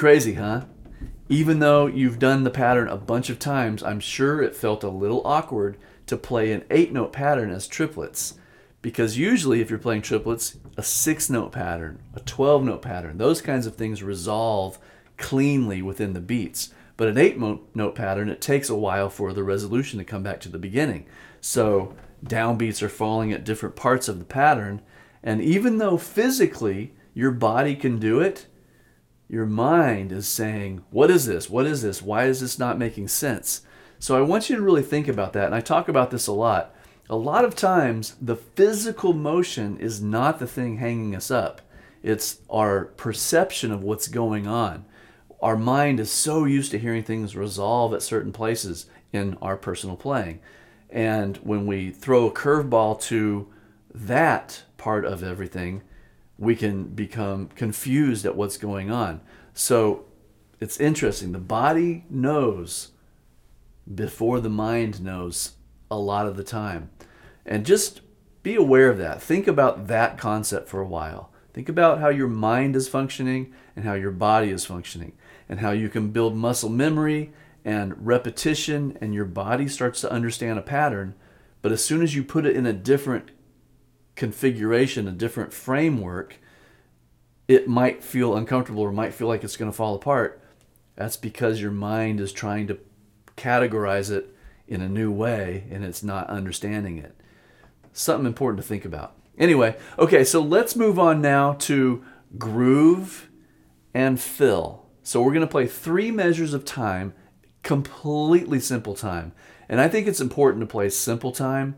Crazy, 0.00 0.32
huh? 0.32 0.62
Even 1.28 1.58
though 1.58 1.86
you've 1.86 2.18
done 2.18 2.42
the 2.42 2.50
pattern 2.50 2.88
a 2.88 2.96
bunch 2.96 3.28
of 3.28 3.38
times, 3.38 3.82
I'm 3.82 4.00
sure 4.00 4.40
it 4.40 4.56
felt 4.56 4.82
a 4.82 4.88
little 4.88 5.20
awkward 5.26 5.76
to 6.06 6.16
play 6.16 6.52
an 6.52 6.64
eight 6.70 6.90
note 6.90 7.12
pattern 7.12 7.50
as 7.50 7.68
triplets. 7.68 8.38
Because 8.80 9.18
usually, 9.18 9.60
if 9.60 9.68
you're 9.68 9.78
playing 9.78 10.00
triplets, 10.00 10.56
a 10.78 10.82
six 10.82 11.28
note 11.28 11.52
pattern, 11.52 12.00
a 12.14 12.20
12 12.20 12.64
note 12.64 12.80
pattern, 12.80 13.18
those 13.18 13.42
kinds 13.42 13.66
of 13.66 13.76
things 13.76 14.02
resolve 14.02 14.78
cleanly 15.18 15.82
within 15.82 16.14
the 16.14 16.20
beats. 16.20 16.72
But 16.96 17.08
an 17.08 17.18
eight 17.18 17.38
note 17.38 17.94
pattern, 17.94 18.30
it 18.30 18.40
takes 18.40 18.70
a 18.70 18.74
while 18.74 19.10
for 19.10 19.34
the 19.34 19.44
resolution 19.44 19.98
to 19.98 20.04
come 20.06 20.22
back 20.22 20.40
to 20.40 20.48
the 20.48 20.58
beginning. 20.58 21.04
So 21.42 21.94
downbeats 22.24 22.80
are 22.80 22.88
falling 22.88 23.34
at 23.34 23.44
different 23.44 23.76
parts 23.76 24.08
of 24.08 24.18
the 24.18 24.24
pattern. 24.24 24.80
And 25.22 25.42
even 25.42 25.76
though 25.76 25.98
physically 25.98 26.94
your 27.12 27.32
body 27.32 27.76
can 27.76 27.98
do 27.98 28.18
it, 28.18 28.46
your 29.30 29.46
mind 29.46 30.10
is 30.10 30.26
saying, 30.26 30.82
What 30.90 31.08
is 31.08 31.24
this? 31.24 31.48
What 31.48 31.64
is 31.64 31.82
this? 31.82 32.02
Why 32.02 32.24
is 32.24 32.40
this 32.40 32.58
not 32.58 32.78
making 32.78 33.06
sense? 33.08 33.62
So 34.00 34.18
I 34.18 34.22
want 34.22 34.50
you 34.50 34.56
to 34.56 34.62
really 34.62 34.82
think 34.82 35.06
about 35.06 35.34
that. 35.34 35.46
And 35.46 35.54
I 35.54 35.60
talk 35.60 35.88
about 35.88 36.10
this 36.10 36.26
a 36.26 36.32
lot. 36.32 36.74
A 37.08 37.14
lot 37.14 37.44
of 37.44 37.54
times, 37.54 38.16
the 38.20 38.34
physical 38.34 39.12
motion 39.12 39.78
is 39.78 40.02
not 40.02 40.40
the 40.40 40.48
thing 40.48 40.78
hanging 40.78 41.14
us 41.14 41.30
up, 41.30 41.60
it's 42.02 42.38
our 42.50 42.86
perception 42.86 43.70
of 43.70 43.84
what's 43.84 44.08
going 44.08 44.48
on. 44.48 44.84
Our 45.40 45.56
mind 45.56 46.00
is 46.00 46.10
so 46.10 46.44
used 46.44 46.72
to 46.72 46.78
hearing 46.78 47.04
things 47.04 47.36
resolve 47.36 47.94
at 47.94 48.02
certain 48.02 48.32
places 48.32 48.86
in 49.12 49.38
our 49.40 49.56
personal 49.56 49.96
playing. 49.96 50.40
And 50.90 51.36
when 51.38 51.66
we 51.66 51.90
throw 51.90 52.26
a 52.26 52.32
curveball 52.32 53.00
to 53.02 53.48
that 53.94 54.64
part 54.76 55.04
of 55.04 55.22
everything, 55.22 55.82
we 56.40 56.56
can 56.56 56.84
become 56.84 57.48
confused 57.54 58.24
at 58.24 58.34
what's 58.34 58.56
going 58.56 58.90
on. 58.90 59.20
So 59.52 60.06
it's 60.58 60.80
interesting. 60.80 61.32
The 61.32 61.38
body 61.38 62.06
knows 62.08 62.88
before 63.94 64.40
the 64.40 64.48
mind 64.48 65.02
knows 65.02 65.52
a 65.90 65.98
lot 65.98 66.26
of 66.26 66.36
the 66.36 66.42
time. 66.42 66.90
And 67.44 67.66
just 67.66 68.00
be 68.42 68.54
aware 68.54 68.88
of 68.88 68.96
that. 68.98 69.20
Think 69.20 69.46
about 69.46 69.88
that 69.88 70.16
concept 70.16 70.68
for 70.68 70.80
a 70.80 70.86
while. 70.86 71.30
Think 71.52 71.68
about 71.68 72.00
how 72.00 72.08
your 72.08 72.28
mind 72.28 72.74
is 72.74 72.88
functioning 72.88 73.52
and 73.76 73.84
how 73.84 73.94
your 73.94 74.10
body 74.10 74.50
is 74.50 74.64
functioning, 74.64 75.12
and 75.48 75.60
how 75.60 75.72
you 75.72 75.88
can 75.88 76.10
build 76.10 76.36
muscle 76.36 76.70
memory 76.70 77.32
and 77.64 78.06
repetition, 78.06 78.96
and 79.00 79.12
your 79.12 79.24
body 79.24 79.68
starts 79.68 80.00
to 80.00 80.10
understand 80.10 80.58
a 80.58 80.62
pattern. 80.62 81.14
But 81.60 81.72
as 81.72 81.84
soon 81.84 82.02
as 82.02 82.14
you 82.14 82.24
put 82.24 82.46
it 82.46 82.56
in 82.56 82.64
a 82.64 82.72
different 82.72 83.30
configuration, 84.20 85.08
a 85.08 85.12
different 85.12 85.50
framework, 85.50 86.36
it 87.48 87.66
might 87.66 88.04
feel 88.04 88.36
uncomfortable 88.36 88.82
or 88.82 88.92
might 88.92 89.14
feel 89.14 89.26
like 89.26 89.42
it's 89.42 89.56
going 89.56 89.70
to 89.70 89.74
fall 89.74 89.94
apart. 89.94 90.42
That's 90.94 91.16
because 91.16 91.62
your 91.62 91.70
mind 91.70 92.20
is 92.20 92.30
trying 92.30 92.66
to 92.66 92.78
categorize 93.38 94.10
it 94.10 94.36
in 94.68 94.82
a 94.82 94.90
new 94.90 95.10
way 95.10 95.64
and 95.70 95.82
it's 95.82 96.02
not 96.02 96.28
understanding 96.28 96.98
it. 96.98 97.18
Something 97.94 98.26
important 98.26 98.62
to 98.62 98.68
think 98.68 98.84
about. 98.84 99.14
Anyway, 99.38 99.74
okay, 99.98 100.22
so 100.22 100.42
let's 100.42 100.76
move 100.76 100.98
on 100.98 101.22
now 101.22 101.54
to 101.54 102.04
groove 102.36 103.30
and 103.94 104.20
fill. 104.20 104.84
So 105.02 105.22
we're 105.22 105.32
going 105.32 105.40
to 105.40 105.46
play 105.46 105.66
three 105.66 106.10
measures 106.10 106.52
of 106.52 106.66
time, 106.66 107.14
completely 107.62 108.60
simple 108.60 108.94
time. 108.94 109.32
And 109.66 109.80
I 109.80 109.88
think 109.88 110.06
it's 110.06 110.20
important 110.20 110.60
to 110.60 110.66
play 110.66 110.90
simple 110.90 111.32
time 111.32 111.76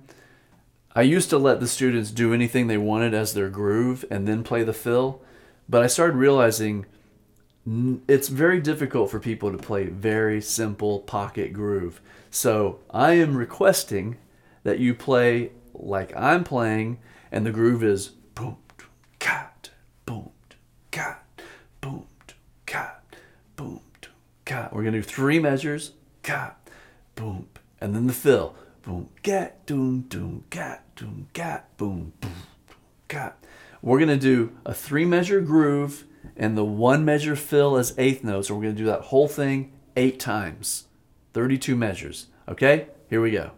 I 0.94 1.02
used 1.02 1.30
to 1.30 1.38
let 1.38 1.60
the 1.60 1.68
students 1.68 2.10
do 2.10 2.34
anything 2.34 2.66
they 2.66 2.76
wanted 2.76 3.14
as 3.14 3.32
their 3.32 3.48
groove 3.48 4.04
and 4.10 4.28
then 4.28 4.44
play 4.44 4.62
the 4.62 4.74
fill, 4.74 5.22
but 5.68 5.82
I 5.82 5.86
started 5.86 6.16
realizing 6.16 6.84
it's 8.06 8.28
very 8.28 8.60
difficult 8.60 9.10
for 9.10 9.18
people 9.18 9.50
to 9.52 9.58
play 9.58 9.86
very 9.86 10.42
simple 10.42 11.00
pocket 11.00 11.52
groove. 11.52 12.00
So 12.30 12.80
I 12.90 13.12
am 13.12 13.36
requesting 13.36 14.18
that 14.64 14.80
you 14.80 14.94
play 14.94 15.52
like 15.72 16.14
I'm 16.14 16.44
playing, 16.44 16.98
and 17.30 17.46
the 17.46 17.52
groove 17.52 17.82
is 17.82 18.08
boom, 18.08 18.58
cat, 19.18 19.70
boom, 20.04 20.30
cat, 20.90 21.24
boom, 21.80 22.06
cat, 22.66 23.02
boom, 23.56 23.80
cat. 24.44 24.74
We're 24.74 24.82
gonna 24.82 24.98
do 24.98 25.02
three 25.02 25.38
measures, 25.38 25.92
cat, 26.22 26.58
boom, 27.14 27.48
and 27.80 27.94
then 27.94 28.06
the 28.06 28.12
fill 28.12 28.56
boom, 28.82 29.08
gat, 29.22 29.64
doom, 29.66 30.02
doom, 30.02 30.44
gat, 30.50 30.84
doom, 30.96 31.28
gat, 31.32 31.76
boom, 31.76 32.12
boom, 32.20 32.32
gat. 33.08 33.38
We're 33.80 33.98
gonna 33.98 34.16
do 34.16 34.52
a 34.64 34.74
three 34.74 35.04
measure 35.04 35.40
groove 35.40 36.04
and 36.36 36.56
the 36.56 36.64
one 36.64 37.04
measure 37.04 37.36
fill 37.36 37.76
as 37.76 37.94
eighth 37.98 38.22
notes. 38.22 38.48
So 38.48 38.54
we're 38.54 38.62
gonna 38.62 38.74
do 38.74 38.86
that 38.86 39.02
whole 39.02 39.28
thing 39.28 39.72
eight 39.96 40.20
times, 40.20 40.86
32 41.32 41.76
measures. 41.76 42.26
Okay, 42.48 42.88
here 43.08 43.20
we 43.20 43.30
go. 43.30 43.52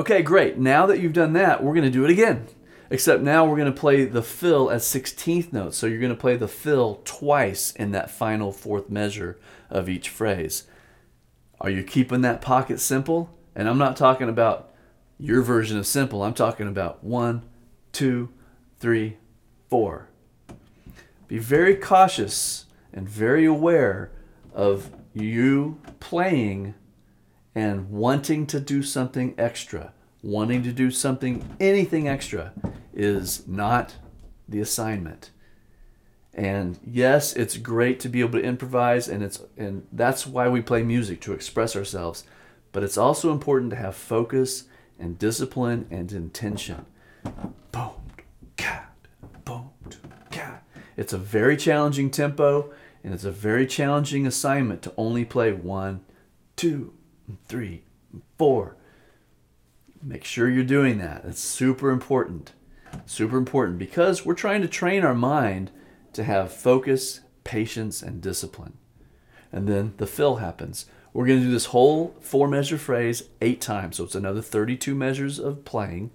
Okay, 0.00 0.22
great. 0.22 0.56
Now 0.56 0.86
that 0.86 0.98
you've 0.98 1.12
done 1.12 1.34
that, 1.34 1.62
we're 1.62 1.74
going 1.74 1.84
to 1.84 1.90
do 1.90 2.06
it 2.06 2.10
again. 2.10 2.46
Except 2.88 3.22
now 3.22 3.44
we're 3.44 3.58
going 3.58 3.70
to 3.70 3.78
play 3.78 4.06
the 4.06 4.22
fill 4.22 4.70
at 4.70 4.80
16th 4.80 5.52
notes. 5.52 5.76
So 5.76 5.86
you're 5.86 6.00
going 6.00 6.08
to 6.08 6.18
play 6.18 6.38
the 6.38 6.48
fill 6.48 7.02
twice 7.04 7.72
in 7.72 7.90
that 7.90 8.10
final 8.10 8.50
fourth 8.50 8.88
measure 8.88 9.38
of 9.68 9.90
each 9.90 10.08
phrase. 10.08 10.64
Are 11.60 11.68
you 11.68 11.84
keeping 11.84 12.22
that 12.22 12.40
pocket 12.40 12.80
simple? 12.80 13.28
And 13.54 13.68
I'm 13.68 13.76
not 13.76 13.94
talking 13.94 14.30
about 14.30 14.72
your 15.18 15.42
version 15.42 15.76
of 15.76 15.86
simple. 15.86 16.22
I'm 16.22 16.32
talking 16.32 16.66
about 16.66 17.04
one, 17.04 17.42
two, 17.92 18.30
three, 18.78 19.18
four. 19.68 20.08
Be 21.28 21.36
very 21.36 21.76
cautious 21.76 22.64
and 22.90 23.06
very 23.06 23.44
aware 23.44 24.12
of 24.54 24.88
you 25.12 25.78
playing 26.00 26.72
and 27.54 27.90
wanting 27.90 28.46
to 28.46 28.60
do 28.60 28.82
something 28.82 29.34
extra. 29.38 29.92
Wanting 30.22 30.62
to 30.64 30.72
do 30.72 30.90
something, 30.90 31.56
anything 31.58 32.06
extra, 32.06 32.52
is 32.92 33.46
not 33.48 33.94
the 34.48 34.60
assignment. 34.60 35.30
And 36.34 36.78
yes, 36.86 37.34
it's 37.34 37.56
great 37.56 38.00
to 38.00 38.08
be 38.08 38.20
able 38.20 38.38
to 38.38 38.44
improvise, 38.44 39.08
and 39.08 39.22
it's 39.22 39.42
and 39.56 39.86
that's 39.92 40.26
why 40.26 40.48
we 40.48 40.60
play 40.62 40.82
music 40.82 41.20
to 41.22 41.32
express 41.32 41.74
ourselves. 41.74 42.24
But 42.72 42.82
it's 42.84 42.98
also 42.98 43.32
important 43.32 43.70
to 43.70 43.76
have 43.76 43.96
focus 43.96 44.64
and 44.98 45.18
discipline 45.18 45.86
and 45.90 46.12
intention. 46.12 46.86
Boom, 47.72 47.90
cat, 48.56 48.92
boom, 49.44 49.70
cat. 50.30 50.62
It's 50.96 51.12
a 51.12 51.18
very 51.18 51.56
challenging 51.56 52.10
tempo, 52.10 52.72
and 53.02 53.12
it's 53.12 53.24
a 53.24 53.32
very 53.32 53.66
challenging 53.66 54.26
assignment 54.26 54.82
to 54.82 54.92
only 54.96 55.24
play 55.24 55.52
one, 55.52 56.02
two, 56.54 56.92
three, 57.46 57.84
four. 58.38 58.76
Make 60.02 60.24
sure 60.24 60.48
you're 60.48 60.64
doing 60.64 60.98
that. 60.98 61.24
It's 61.24 61.40
super 61.40 61.90
important. 61.90 62.52
Super 63.06 63.36
important 63.36 63.78
because 63.78 64.24
we're 64.24 64.34
trying 64.34 64.62
to 64.62 64.68
train 64.68 65.04
our 65.04 65.14
mind 65.14 65.70
to 66.12 66.24
have 66.24 66.52
focus, 66.52 67.20
patience, 67.44 68.02
and 68.02 68.20
discipline. 68.20 68.74
And 69.52 69.68
then 69.68 69.94
the 69.98 70.06
fill 70.06 70.36
happens. 70.36 70.86
We're 71.12 71.26
going 71.26 71.40
to 71.40 71.46
do 71.46 71.50
this 71.50 71.66
whole 71.66 72.14
four 72.20 72.48
measure 72.48 72.78
phrase 72.78 73.24
eight 73.40 73.60
times. 73.60 73.96
So 73.96 74.04
it's 74.04 74.14
another 74.14 74.42
32 74.42 74.94
measures 74.94 75.38
of 75.38 75.64
playing, 75.64 76.10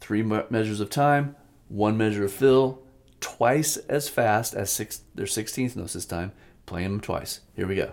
three 0.00 0.22
measures 0.22 0.80
of 0.80 0.90
time, 0.90 1.34
one 1.68 1.96
measure 1.96 2.24
of 2.24 2.32
fill, 2.32 2.82
twice 3.20 3.76
as 3.88 4.08
fast 4.08 4.54
as 4.54 4.70
six, 4.70 5.02
their 5.14 5.26
16th 5.26 5.76
notes 5.76 5.94
this 5.94 6.06
time, 6.06 6.32
playing 6.66 6.90
them 6.90 7.00
twice. 7.00 7.40
Here 7.54 7.66
we 7.66 7.74
go. 7.74 7.92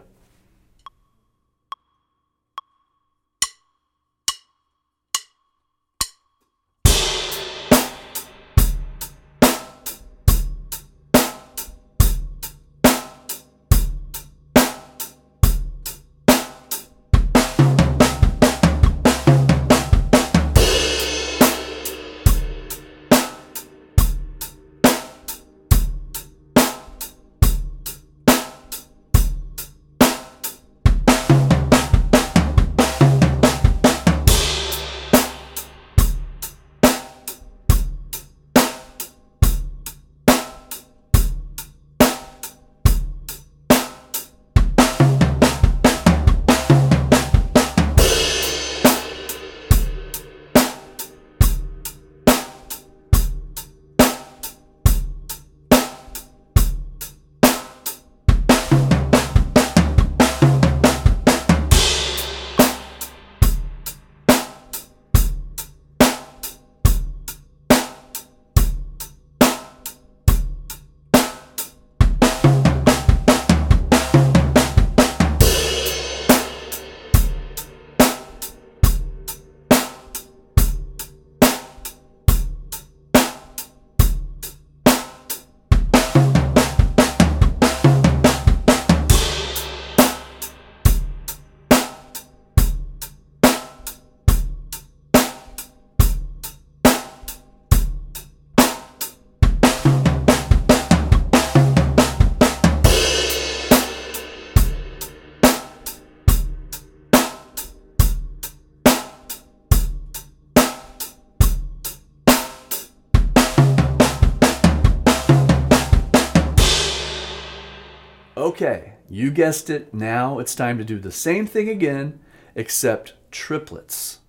Okay, 118.56 118.94
you 119.10 119.32
guessed 119.32 119.70
it. 119.70 119.94
Now 119.94 120.40
it's 120.40 120.56
time 120.56 120.78
to 120.78 120.86
do 120.86 120.98
the 120.98 121.12
same 121.12 121.46
thing 121.46 121.68
again, 121.68 122.22
except 122.56 123.12
triplets. 123.30 124.20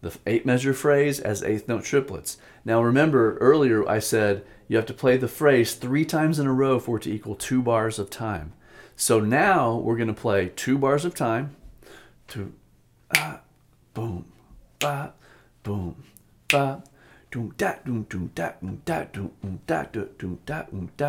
The 0.00 0.16
eight 0.26 0.46
measure 0.46 0.72
phrase 0.72 1.20
as 1.20 1.42
eighth 1.42 1.68
note 1.68 1.84
triplets. 1.84 2.38
Now 2.64 2.82
remember, 2.82 3.36
earlier 3.36 3.86
I 3.86 3.98
said 3.98 4.46
you 4.66 4.78
have 4.78 4.86
to 4.86 4.94
play 4.94 5.18
the 5.18 5.28
phrase 5.28 5.74
three 5.74 6.06
times 6.06 6.38
in 6.38 6.46
a 6.46 6.54
row 6.54 6.78
for 6.80 6.96
it 6.96 7.02
to 7.02 7.12
equal 7.12 7.34
two 7.34 7.60
bars 7.60 7.98
of 7.98 8.08
time. 8.08 8.54
So 8.96 9.20
now 9.20 9.76
we're 9.76 9.96
going 9.96 10.08
to 10.08 10.14
play 10.14 10.50
two 10.56 10.78
bars 10.78 11.04
of 11.04 11.14
time. 11.14 11.54
Two, 12.28 12.54
ah, 13.14 13.42
boom, 13.92 14.24
ba, 14.78 15.12
boom, 15.64 16.02
ba, 16.48 16.82
da 17.30 17.40
da 17.56 17.76
da 17.84 18.18
da 18.34 18.52
da 18.84 19.04
da 19.04 19.04
da 19.66 20.04
da 20.86 21.06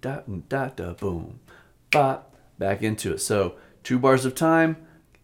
da 0.00 0.36
da 0.48 0.68
da 0.68 0.92
boom 0.94 1.40
ba 1.90 2.22
back 2.58 2.82
into 2.82 3.12
it 3.12 3.18
so 3.20 3.54
two 3.82 3.98
bars 3.98 4.24
of 4.24 4.34
time 4.34 4.76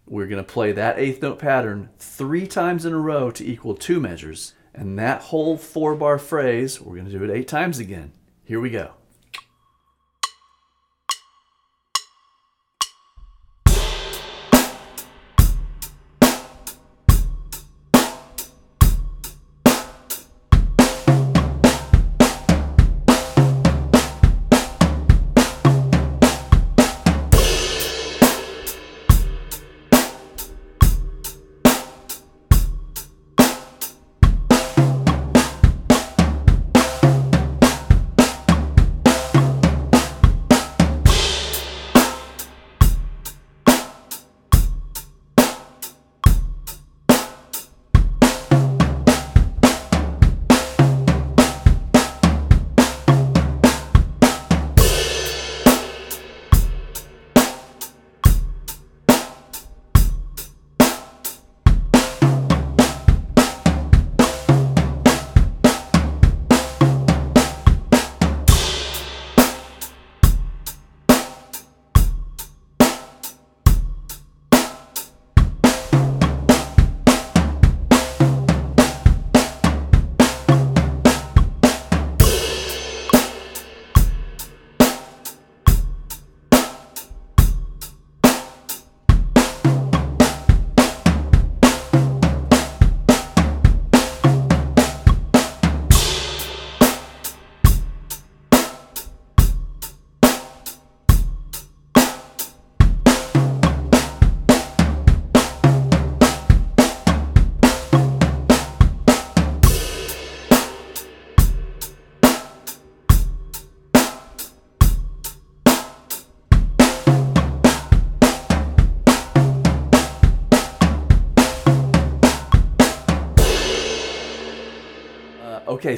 we're 0.07 0.27
going 0.27 0.43
to 0.43 0.53
play 0.53 0.73
that 0.73 0.99
eighth 0.99 1.21
note 1.23 1.39
pattern 1.39 1.89
three 1.99 2.47
times 2.47 2.85
in 2.85 2.93
a 2.93 2.99
row 2.99 3.31
to 3.31 3.45
equal 3.45 3.75
two 3.75 4.01
measures 4.01 4.55
and 4.75 4.99
that 4.99 5.23
whole 5.23 5.57
four 5.57 5.95
bar 5.95 6.19
phrase 6.19 6.81
we're 6.81 6.95
going 6.95 7.11
to 7.11 7.19
do 7.19 7.25
it 7.25 7.31
eight 7.31 7.49
times 7.49 7.79
again 7.79 8.13
here 8.45 8.61
we 8.61 8.71
go 8.71 8.93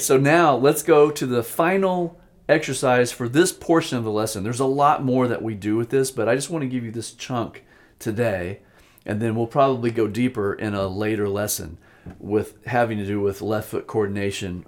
so 0.01 0.17
now 0.17 0.57
let's 0.57 0.83
go 0.83 1.11
to 1.11 1.27
the 1.27 1.43
final 1.43 2.21
exercise 2.49 3.13
for 3.13 3.29
this 3.29 3.53
portion 3.53 3.97
of 3.97 4.05
the 4.05 4.11
lesson. 4.11 4.43
There's 4.43 4.61
a 4.61 4.67
lot 4.67 5.05
more 5.05 5.29
that 5.29 5.43
we 5.43 5.55
do 5.55 5.77
with 5.77 5.91
this, 5.91 6.11
but 6.11 6.29
I 6.29 6.35
just 6.35 6.51
want 6.51 6.63
to 6.63 6.69
give 6.69 6.85
you 6.85 6.91
this 6.91 7.13
chunk 7.13 7.65
today, 7.99 8.61
and 9.07 9.21
then 9.21 9.35
we'll 9.35 9.47
probably 9.47 9.91
go 9.91 10.09
deeper 10.09 10.53
in 10.53 10.75
a 10.75 10.89
later 10.89 11.29
lesson 11.29 11.79
with 12.19 12.65
having 12.67 12.99
to 12.99 13.07
do 13.07 13.21
with 13.21 13.43
left 13.43 13.69
foot 13.69 13.87
coordination 13.87 14.67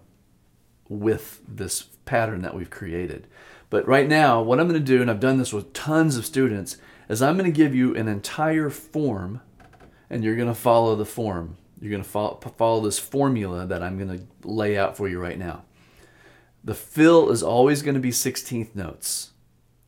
with 0.89 1.41
this 1.49 1.83
pattern 2.05 2.43
that 2.43 2.55
we've 2.55 2.71
created. 2.71 3.27
But 3.71 3.89
right 3.89 4.09
now, 4.09 4.43
what 4.43 4.61
I'm 4.61 4.69
going 4.69 4.79
to 4.79 4.87
do, 4.87 5.01
and 5.01 5.11
I've 5.11 5.19
done 5.19 5.39
this 5.39 5.53
with 5.53 5.73
tons 5.73 6.17
of 6.17 6.27
students, 6.27 6.77
is 7.09 7.23
I'm 7.23 7.37
going 7.39 7.51
to 7.51 7.57
give 7.57 7.75
you 7.75 7.97
an 7.97 8.07
entire 8.07 8.71
form, 8.71 9.41
and 10.11 10.23
you're 10.23 10.37
going 10.37 10.49
to 10.49 10.55
follow 10.55 10.95
the 10.95 11.07
form. 11.07 11.57
You're 11.83 11.91
going 11.91 12.05
to 12.05 12.09
follow, 12.09 12.39
follow 12.57 12.81
this 12.81 13.01
formula 13.01 13.67
that 13.67 13.83
I'm 13.83 13.99
going 13.99 14.17
to 14.17 14.49
lay 14.49 14.79
out 14.79 14.97
for 14.97 15.09
you 15.09 15.19
right 15.19 15.37
now. 15.37 15.65
The 16.63 16.77
fill 16.77 17.29
is 17.33 17.43
always 17.43 17.83
going 17.83 17.97
to 17.97 18.01
be 18.01 18.13
16th 18.13 18.77
notes, 18.77 19.33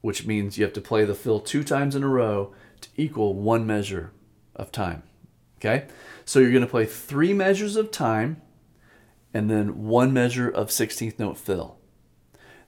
which 0.00 0.26
means 0.26 0.58
you 0.58 0.64
have 0.64 0.72
to 0.72 0.80
play 0.80 1.04
the 1.04 1.14
fill 1.14 1.38
two 1.38 1.62
times 1.62 1.94
in 1.94 2.02
a 2.02 2.08
row 2.08 2.52
to 2.80 2.88
equal 2.96 3.34
one 3.34 3.64
measure 3.64 4.10
of 4.56 4.72
time. 4.72 5.04
Okay? 5.58 5.86
So 6.24 6.40
you're 6.40 6.50
going 6.50 6.64
to 6.64 6.68
play 6.70 6.84
three 6.84 7.32
measures 7.32 7.76
of 7.76 7.92
time 7.92 8.42
and 9.32 9.48
then 9.48 9.84
one 9.84 10.12
measure 10.12 10.48
of 10.48 10.70
16th 10.70 11.20
note 11.20 11.38
fill. 11.38 11.78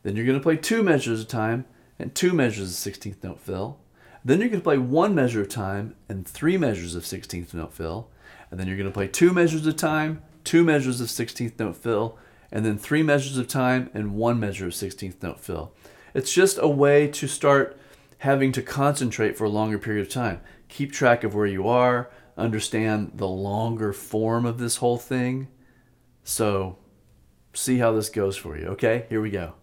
Then 0.05 0.15
you're 0.15 0.25
going 0.25 0.39
to 0.39 0.43
play 0.43 0.57
two 0.57 0.85
measures 0.85 1.23
of 1.23 1.27
time 1.27 1.65
and 1.99 2.15
two 2.15 2.33
measures 2.33 2.87
of 2.87 2.93
16th 2.93 3.25
note 3.25 3.41
fill. 3.41 3.81
Then 4.25 4.39
you're 4.39 4.51
going 4.51 4.61
to 4.61 4.65
play 4.65 4.79
one 4.79 5.17
measure 5.17 5.41
of 5.41 5.49
time 5.49 5.97
and 6.09 6.25
three 6.29 6.57
measures 6.57 6.95
of 6.95 7.03
16th 7.03 7.53
note 7.55 7.73
fill. 7.73 8.09
And 8.51 8.59
then 8.59 8.67
you're 8.67 8.77
going 8.77 8.89
to 8.89 8.95
play 8.95 9.09
two 9.09 9.33
measures 9.33 9.67
of 9.67 9.77
time, 9.77 10.23
two 10.45 10.65
measures 10.65 11.01
of 11.01 11.09
16th 11.09 11.59
note 11.59 11.77
fill, 11.77 12.19
and 12.53 12.65
then 12.65 12.79
three 12.79 13.03
measures 13.03 13.39
of 13.39 13.49
time 13.49 13.91
and 13.93 14.15
one 14.15 14.39
measure 14.39 14.67
of 14.67 14.73
16th 14.73 15.23
note 15.23 15.41
fill. 15.41 15.73
It's 16.15 16.33
just 16.33 16.59
a 16.61 16.69
way 16.69 17.09
to 17.09 17.27
start 17.27 17.79
having 18.19 18.53
to 18.53 18.63
concentrate 18.63 19.37
for 19.37 19.45
a 19.45 19.51
longer 19.51 19.79
period 19.79 20.07
of 20.07 20.13
time. 20.13 20.41
Keep 20.69 20.93
track 20.93 21.25
of 21.25 21.35
where 21.35 21.47
you 21.47 21.69
are, 21.69 22.11
understand 22.37 23.13
the 23.15 23.29
longer 23.29 23.93
form 23.93 24.47
of 24.47 24.59
this 24.59 24.77
whole 24.77 24.99
thing. 24.99 25.49
So, 26.25 26.79
see 27.53 27.79
how 27.79 27.93
this 27.93 28.09
goes 28.09 28.37
for 28.37 28.57
you. 28.57 28.67
Okay, 28.69 29.07
here 29.09 29.21
we 29.21 29.31
go. 29.31 29.55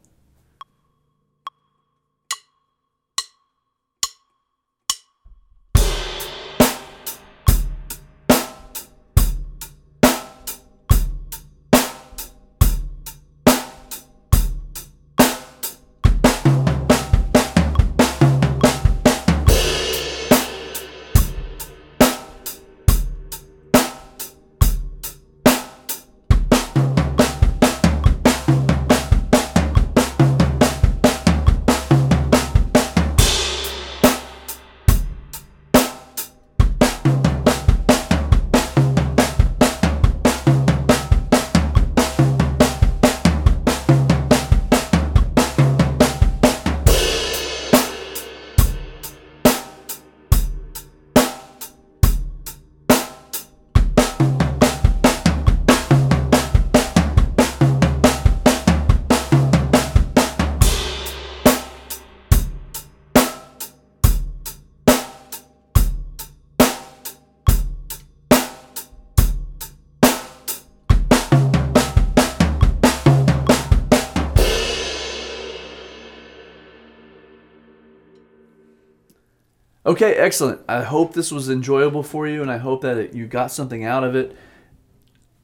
Okay, 79.93 80.15
excellent. 80.15 80.59
I 80.67 80.81
hope 80.81 81.13
this 81.13 81.31
was 81.31 81.51
enjoyable 81.51 82.01
for 82.01 82.27
you 82.27 82.41
and 82.41 82.49
I 82.49 82.57
hope 82.57 82.81
that 82.81 82.97
it, 82.97 83.13
you 83.13 83.27
got 83.27 83.51
something 83.51 83.85
out 83.85 84.03
of 84.03 84.15
it. 84.15 84.35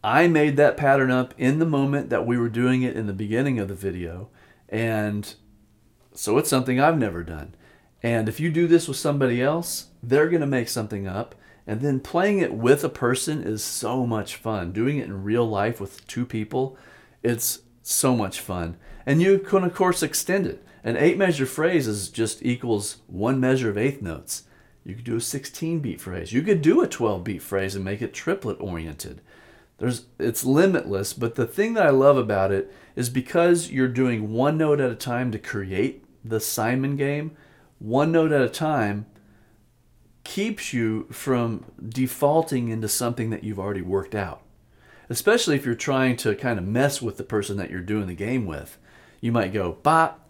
I 0.03 0.25
made 0.25 0.57
that 0.57 0.75
pattern 0.75 1.11
up 1.11 1.35
in 1.37 1.59
the 1.59 1.67
moment 1.67 2.09
that 2.09 2.25
we 2.25 2.35
were 2.35 2.49
doing 2.49 2.81
it 2.81 2.95
in 2.95 3.05
the 3.05 3.13
beginning 3.13 3.59
of 3.59 3.67
the 3.67 3.75
video. 3.75 4.29
And 4.67 5.31
so 6.15 6.39
it's 6.39 6.49
something 6.49 6.79
I've 6.79 6.97
never 6.97 7.23
done. 7.23 7.53
And 8.01 8.27
if 8.27 8.39
you 8.39 8.49
do 8.49 8.65
this 8.65 8.87
with 8.87 8.97
somebody 8.97 9.39
else, 9.39 9.89
they're 10.01 10.29
going 10.29 10.41
to 10.41 10.47
make 10.47 10.67
something 10.67 11.07
up. 11.07 11.35
And 11.67 11.81
then 11.81 11.99
playing 11.99 12.39
it 12.39 12.51
with 12.51 12.83
a 12.83 12.89
person 12.89 13.43
is 13.43 13.63
so 13.63 14.07
much 14.07 14.35
fun. 14.35 14.71
Doing 14.71 14.97
it 14.97 15.05
in 15.05 15.23
real 15.23 15.47
life 15.47 15.79
with 15.79 16.07
two 16.07 16.25
people, 16.25 16.75
it's 17.21 17.59
so 17.83 18.15
much 18.15 18.39
fun. 18.39 18.77
And 19.05 19.21
you 19.21 19.37
can, 19.37 19.63
of 19.63 19.75
course, 19.75 20.01
extend 20.01 20.47
it. 20.47 20.65
An 20.83 20.97
eight 20.97 21.17
measure 21.17 21.45
phrase 21.45 21.87
is 21.87 22.09
just 22.09 22.45
equals 22.45 22.97
one 23.07 23.39
measure 23.39 23.69
of 23.69 23.77
eighth 23.77 24.01
notes. 24.01 24.43
You 24.85 24.95
could 24.95 25.03
do 25.03 25.17
a 25.17 25.21
16 25.21 25.79
beat 25.79 26.01
phrase. 26.01 26.33
You 26.33 26.41
could 26.41 26.61
do 26.61 26.81
a 26.81 26.87
12 26.87 27.23
beat 27.23 27.41
phrase 27.41 27.75
and 27.75 27.83
make 27.83 28.01
it 28.01 28.13
triplet 28.13 28.59
oriented. 28.59 29.21
There's 29.77 30.05
it's 30.17 30.43
limitless, 30.43 31.13
but 31.13 31.35
the 31.35 31.47
thing 31.47 31.73
that 31.73 31.85
I 31.85 31.89
love 31.89 32.17
about 32.17 32.51
it 32.51 32.73
is 32.95 33.09
because 33.09 33.71
you're 33.71 33.87
doing 33.87 34.33
one 34.33 34.57
note 34.57 34.81
at 34.81 34.91
a 34.91 34.95
time 34.95 35.31
to 35.31 35.39
create 35.39 36.03
the 36.23 36.39
Simon 36.39 36.95
game, 36.97 37.31
one 37.79 38.11
note 38.11 38.31
at 38.31 38.41
a 38.41 38.49
time 38.49 39.05
keeps 40.25 40.73
you 40.73 41.07
from 41.11 41.65
defaulting 41.87 42.67
into 42.67 42.89
something 42.89 43.29
that 43.29 43.43
you've 43.43 43.59
already 43.59 43.81
worked 43.81 44.15
out. 44.15 44.41
Especially 45.09 45.55
if 45.55 45.65
you're 45.65 45.75
trying 45.75 46.17
to 46.17 46.35
kind 46.35 46.59
of 46.59 46.65
mess 46.67 47.01
with 47.01 47.17
the 47.17 47.23
person 47.23 47.57
that 47.57 47.71
you're 47.71 47.79
doing 47.79 48.07
the 48.07 48.13
game 48.13 48.45
with. 48.45 48.77
You 49.21 49.31
might 49.31 49.53
go 49.53 49.77
bop, 49.81 50.28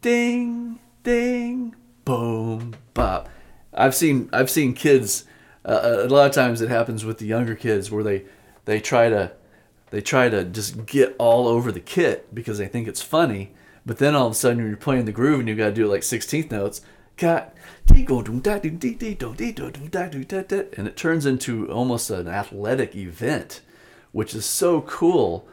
ding, 0.00 0.78
ding, 1.02 1.74
boom, 2.04 2.74
bop. 2.94 3.28
I've 3.72 3.94
seen 3.94 4.28
I've 4.32 4.50
seen 4.50 4.74
kids. 4.74 5.24
Uh, 5.64 5.98
a 6.00 6.08
lot 6.08 6.26
of 6.26 6.32
times 6.32 6.60
it 6.60 6.70
happens 6.70 7.04
with 7.04 7.18
the 7.18 7.26
younger 7.26 7.54
kids 7.54 7.90
where 7.90 8.02
they 8.02 8.24
they 8.64 8.80
try 8.80 9.08
to 9.08 9.32
they 9.90 10.00
try 10.00 10.28
to 10.28 10.44
just 10.44 10.86
get 10.86 11.14
all 11.18 11.48
over 11.48 11.70
the 11.70 11.80
kit 11.80 12.34
because 12.34 12.58
they 12.58 12.68
think 12.68 12.88
it's 12.88 13.02
funny. 13.02 13.52
But 13.84 13.98
then 13.98 14.14
all 14.14 14.26
of 14.26 14.32
a 14.32 14.36
sudden 14.36 14.58
when 14.58 14.68
you're 14.68 14.76
playing 14.76 15.04
the 15.04 15.12
groove 15.12 15.40
and 15.40 15.48
you 15.48 15.56
got 15.56 15.66
to 15.66 15.72
do 15.72 15.86
like 15.86 16.02
16th 16.02 16.50
notes, 16.50 16.82
got 17.16 17.54
and 20.76 20.86
it 20.86 20.96
turns 20.96 21.26
into 21.26 21.70
almost 21.70 22.10
an 22.10 22.28
athletic 22.28 22.94
event, 22.94 23.62
which 24.12 24.34
is 24.34 24.44
so 24.44 24.82
cool. 24.82 25.48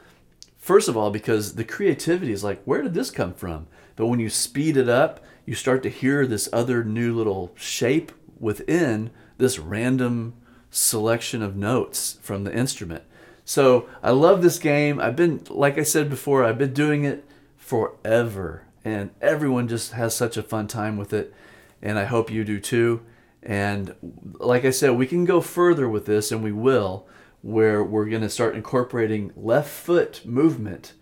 First 0.58 0.90
of 0.90 0.98
all, 0.98 1.10
because 1.10 1.56
the 1.56 1.64
creativity 1.64 2.32
is 2.32 2.44
like, 2.44 2.62
where 2.64 2.82
did 2.82 2.94
this 2.94 3.10
come 3.10 3.34
from? 3.34 3.68
But 3.98 4.06
when 4.06 4.22
you 4.22 4.30
speed 4.30 4.78
it 4.78 4.88
up, 4.88 5.20
you 5.46 5.56
start 5.56 5.84
to 5.84 5.90
hear 5.90 6.26
this 6.26 6.48
other 6.54 6.86
new 6.86 7.14
little 7.14 7.52
shape 7.56 8.14
within 8.40 9.10
this 9.38 9.60
random 9.60 10.36
selection 10.70 11.42
of 11.42 11.58
notes 11.58 12.20
from 12.22 12.46
the 12.46 12.56
instrument. 12.56 13.04
So 13.44 13.90
I 14.04 14.12
love 14.12 14.42
this 14.42 14.60
game. 14.60 15.00
I've 15.00 15.16
been, 15.16 15.42
like 15.50 15.78
I 15.78 15.84
said 15.84 16.10
before, 16.10 16.44
I've 16.44 16.58
been 16.58 16.74
doing 16.74 17.04
it 17.04 17.26
forever. 17.58 18.64
And 18.86 19.10
everyone 19.20 19.68
just 19.68 19.94
has 19.94 20.16
such 20.16 20.38
a 20.38 20.44
fun 20.44 20.68
time 20.68 20.96
with 20.96 21.12
it. 21.12 21.34
And 21.82 21.98
I 21.98 22.06
hope 22.06 22.30
you 22.30 22.44
do 22.44 22.60
too. 22.60 23.02
And 23.42 23.96
like 24.40 24.66
I 24.66 24.72
said, 24.72 24.92
we 24.92 25.08
can 25.08 25.26
go 25.26 25.42
further 25.42 25.88
with 25.88 26.06
this, 26.06 26.32
and 26.32 26.44
we 26.44 26.52
will, 26.52 27.08
where 27.42 27.84
we're 27.84 28.10
going 28.10 28.22
to 28.22 28.30
start 28.30 28.56
incorporating 28.56 29.32
left 29.36 29.70
foot 29.70 30.26
movement 30.26 30.94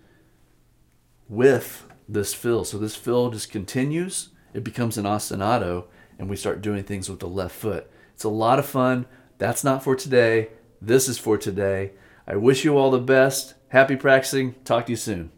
with 1.27 1.87
this 2.07 2.33
fill. 2.33 2.63
So 2.63 2.77
this 2.77 2.95
fill 2.95 3.29
just 3.29 3.51
continues, 3.51 4.29
it 4.53 4.63
becomes 4.63 4.97
an 4.97 5.05
ostinato, 5.05 5.85
and 6.17 6.29
we 6.29 6.35
start 6.35 6.61
doing 6.61 6.83
things 6.83 7.09
with 7.09 7.19
the 7.19 7.27
left 7.27 7.55
foot. 7.55 7.89
It's 8.13 8.23
a 8.23 8.29
lot 8.29 8.59
of 8.59 8.65
fun. 8.65 9.05
That's 9.37 9.63
not 9.63 9.83
for 9.83 9.95
today. 9.95 10.49
This 10.81 11.09
is 11.09 11.17
for 11.17 11.37
today. 11.37 11.91
I 12.27 12.35
wish 12.35 12.63
you 12.63 12.77
all 12.77 12.91
the 12.91 12.99
best. 12.99 13.55
Happy 13.69 13.95
practicing. 13.95 14.55
Talk 14.63 14.85
to 14.85 14.93
you 14.93 14.97
soon. 14.97 15.31